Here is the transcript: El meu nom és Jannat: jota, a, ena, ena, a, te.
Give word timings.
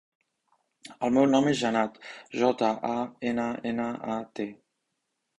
El 1.07 1.11
meu 1.17 1.25
nom 1.33 1.49
és 1.51 1.59
Jannat: 1.59 1.99
jota, 2.43 2.69
a, 2.93 2.95
ena, 3.33 3.45
ena, 3.73 3.85
a, 4.15 4.17
te. 4.41 4.47